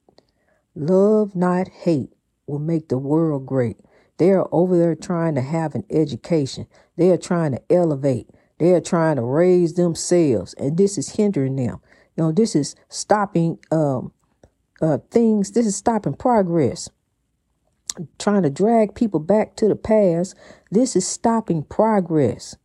Love, 0.75 1.35
not 1.35 1.68
hate, 1.68 2.12
will 2.47 2.59
make 2.59 2.88
the 2.88 2.99
world 2.99 3.47
great. 3.47 3.78
They 4.21 4.33
are 4.33 4.47
over 4.53 4.77
there 4.77 4.95
trying 4.95 5.35
to 5.37 5.41
have 5.41 5.75
an 5.75 5.85
education. 5.89 6.67
They 6.99 7.11
are 7.11 7.17
trying 7.17 7.53
to 7.53 7.62
elevate. 7.71 8.29
They 8.59 8.75
are 8.75 8.81
trying 8.83 9.17
to 9.17 9.23
raise 9.23 9.73
themselves, 9.73 10.53
and 10.59 10.77
this 10.77 10.99
is 10.99 11.17
hindering 11.17 11.57
them. 11.57 11.81
You 12.17 12.25
know, 12.25 12.33
this 12.33 12.55
is 12.55 12.77
stopping 12.91 13.59
um, 13.71 14.12
uh, 14.83 14.99
things. 15.11 15.53
This 15.53 15.65
is 15.65 15.75
stopping 15.75 16.12
progress. 16.12 16.91
Trying 18.19 18.43
to 18.43 18.50
drag 18.50 18.95
people 18.95 19.21
back 19.21 19.57
to 19.57 19.69
the 19.69 19.75
past. 19.75 20.35
This 20.71 20.95
is 20.95 21.09
stopping 21.09 21.62
progress. 21.62 22.59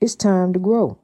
It's 0.00 0.16
time 0.16 0.54
to 0.54 0.58
grow. 0.58 0.98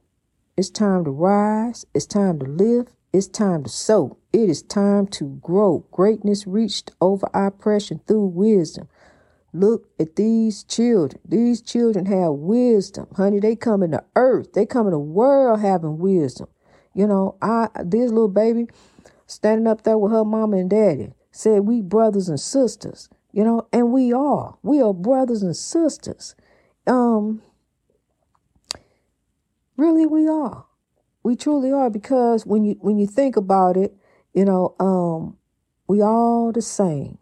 It's 0.57 0.71
time 0.71 1.05
to 1.05 1.11
rise. 1.11 1.85
It's 1.93 2.07
time 2.07 2.39
to 2.39 2.47
live. 2.47 2.87
It's 3.15 3.29
time 3.29 3.63
to 3.63 3.71
sow. 3.71 4.19
It 4.33 4.51
is 4.51 4.61
time 4.61 5.07
to 5.07 5.39
grow. 5.41 5.87
Greatness 5.93 6.49
reached 6.49 6.91
over 7.01 7.29
oppression 7.33 8.01
through 8.09 8.27
wisdom. 8.27 8.89
Look 9.53 9.87
at 10.01 10.17
these 10.17 10.65
children. 10.65 11.23
These 11.25 11.63
children 11.63 12.07
have 12.07 12.33
wisdom. 12.33 13.07
Honey, 13.17 13.39
they 13.39 13.55
come 13.55 13.85
in 13.85 13.93
the 13.93 14.03
earth. 14.17 14.55
They 14.55 14.67
come 14.67 14.89
in 14.89 14.91
the 14.91 14.99
world 14.99 15.61
having 15.61 15.99
wisdom. 15.99 16.49
You 16.93 17.07
know, 17.07 17.37
I 17.41 17.69
this 17.85 18.11
little 18.11 18.27
baby 18.27 18.67
standing 19.29 19.69
up 19.69 19.85
there 19.85 19.97
with 19.97 20.11
her 20.11 20.25
mama 20.25 20.57
and 20.57 20.69
daddy 20.69 21.13
said 21.31 21.61
we 21.61 21.83
brothers 21.83 22.29
and 22.29 22.41
sisters. 22.41 23.09
You 23.31 23.45
know, 23.45 23.69
and 23.73 23.93
we 23.93 24.13
are. 24.13 24.59
We 24.65 24.83
are 24.83 24.93
brothers 24.93 25.45
and 25.45 25.55
sisters. 25.55 26.35
Um 26.85 27.43
really 29.77 30.05
we 30.05 30.27
are. 30.27 30.67
We 31.25 31.37
truly 31.37 31.73
are 31.73 31.89
because 31.89 32.45
when 32.45 32.65
you 32.65 32.77
when 32.81 32.99
you 32.99 33.07
think 33.07 33.37
about 33.37 33.79
it, 33.79 33.97
you 34.35 34.45
know, 34.45 34.77
um 34.79 35.39
we 35.89 36.03
all 36.03 36.53
the 36.53 36.63
same. 36.63 37.19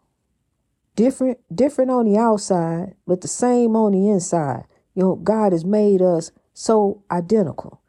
Different 0.95 1.39
different 1.53 1.89
on 1.89 2.05
the 2.05 2.17
outside 2.17 2.95
but 3.07 3.21
the 3.21 3.29
same 3.29 3.75
on 3.77 3.93
the 3.93 4.09
inside. 4.09 4.65
You 4.93 5.03
know 5.03 5.15
god 5.15 5.53
has 5.53 5.63
made 5.63 6.01
us 6.01 6.31
so 6.53 7.01
identical. 7.09 7.81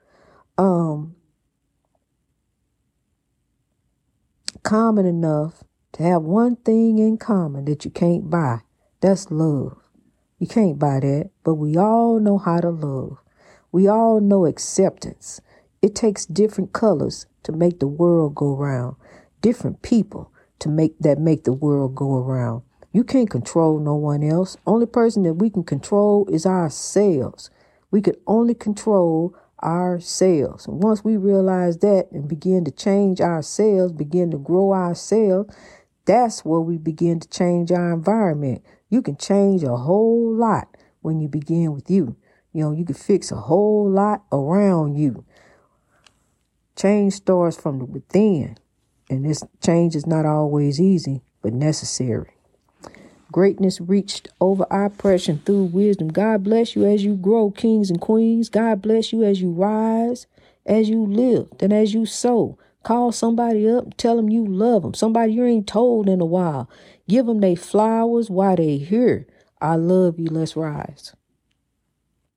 Um 0.57 1.17
common 4.63 5.05
enough 5.05 5.65
to 5.93 6.03
have 6.05 6.23
one 6.23 6.57
thing 6.57 6.99
in 7.01 7.19
common 7.19 7.65
that 7.65 7.85
you 7.85 7.91
can't 7.91 8.31
buy. 8.31 8.61
That's 9.01 9.33
love. 9.33 9.77
You 10.39 10.47
can't 10.47 10.79
buy 10.79 11.01
that 11.01 11.31
but 11.43 11.55
we 11.55 11.77
all 11.77 12.21
know 12.21 12.39
how 12.39 12.61
to 12.61 12.71
love. 12.71 13.19
We 13.73 13.89
all 13.89 14.21
know 14.21 14.47
acceptance 14.47 15.41
it 15.85 15.95
takes 15.95 16.27
different 16.27 16.73
colors 16.73 17.27
to 17.43 17.53
make 17.53 17.79
the 17.81 17.87
world 17.87 18.35
go 18.35 18.55
round 18.55 18.97
different 19.41 19.83
people 19.83 20.33
to 20.59 20.69
make 20.69 20.99
that 20.99 21.19
make 21.19 21.45
the 21.45 21.53
world 21.53 21.95
go 21.95 22.17
around 22.17 22.63
you 22.95 23.03
can't 23.03 23.29
control 23.29 23.81
no 23.81 23.97
one 23.97 24.23
else. 24.23 24.57
Only 24.69 24.87
person 24.87 25.25
that 25.25 25.35
we 25.35 25.51
can 25.51 25.65
control 25.65 26.29
is 26.31 26.47
ourselves. 26.47 27.51
We 27.91 28.01
can 28.01 28.15
only 28.25 28.55
control 28.55 29.35
ourselves. 29.61 30.69
And 30.69 30.81
once 30.81 31.03
we 31.03 31.17
realize 31.17 31.79
that 31.79 32.07
and 32.13 32.29
begin 32.29 32.65
to 32.67 32.71
change 32.71 33.21
ourselves, 33.21 33.93
begin 33.93 34.31
to 34.31 34.39
grow 34.39 34.73
ourselves, 34.73 35.53
that's 36.05 36.45
where 36.45 36.61
we 36.61 36.79
begin 36.79 37.19
to 37.19 37.29
change 37.29 37.73
our 37.73 37.93
environment. 37.93 38.63
You 38.91 39.03
can 39.03 39.17
change 39.17 39.65
a 39.65 39.77
whole 39.77 40.33
lot 40.33 40.69
when 41.01 41.19
you 41.19 41.27
begin 41.27 41.73
with 41.73 41.91
you. 41.91 42.15
You 42.53 42.63
know, 42.63 42.71
you 42.71 42.85
can 42.85 42.95
fix 42.95 43.33
a 43.33 43.37
whole 43.37 43.91
lot 43.91 44.23
around 44.31 44.95
you. 44.95 45.25
Change 46.77 47.15
starts 47.15 47.57
from 47.57 47.93
within. 47.93 48.59
And 49.11 49.25
this 49.25 49.43
change 49.63 49.95
is 49.95 50.07
not 50.07 50.27
always 50.27 50.81
easy, 50.81 51.23
but 51.43 51.53
necessary. 51.53 52.31
Greatness 53.31 53.81
reached 53.81 54.29
over 54.41 54.65
oppression 54.71 55.43
through 55.45 55.65
wisdom. 55.65 56.09
God 56.09 56.45
bless 56.45 56.77
you 56.77 56.85
as 56.85 57.05
you 57.05 57.17
grow, 57.17 57.51
kings 57.51 57.91
and 57.91 58.01
queens. 58.01 58.49
God 58.49 58.81
bless 58.81 59.13
you 59.13 59.25
as 59.25 59.41
you 59.41 59.51
rise, 59.51 60.27
as 60.65 60.89
you 60.89 61.05
live, 61.05 61.49
and 61.61 61.73
as 61.73 61.93
you 61.95 62.07
sow. 62.07 62.59
Call 62.85 63.13
somebody 63.13 63.69
up, 63.69 63.97
tell 63.97 64.17
them 64.17 64.29
you 64.29 64.47
love 64.47 64.83
them. 64.83 64.95
Somebody 64.95 65.33
you 65.33 65.45
ain't 65.45 65.67
told 65.67 66.09
in 66.09 66.21
a 66.21 66.27
while. 66.27 66.69
Give 67.09 67.27
them 67.27 67.41
they 67.41 67.55
flowers 67.55 68.31
while 68.31 68.57
they 68.57 68.77
here. 68.77 69.27
I 69.61 69.77
love 69.77 70.19
you. 70.19 70.27
Let's 70.27 70.55
rise. 70.55 71.15